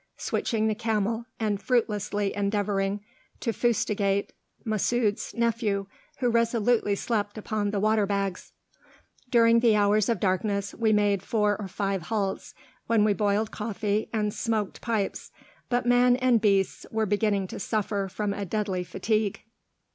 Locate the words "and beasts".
16.15-16.87